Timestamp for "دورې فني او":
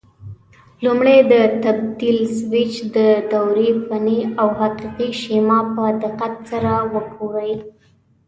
3.31-4.47